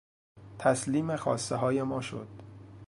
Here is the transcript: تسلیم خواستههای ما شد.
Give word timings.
تسلیم 0.59 1.15
خواستههای 1.15 1.83
ما 1.83 2.01
شد. 2.01 2.27